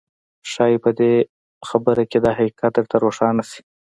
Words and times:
ښايي 0.51 0.77
په 0.83 0.89
دې 0.99 1.13
خبره 1.69 2.03
کې 2.11 2.17
دا 2.25 2.31
حقيقت 2.37 2.71
درته 2.75 2.95
روښانه 3.03 3.43
شي. 3.49 3.61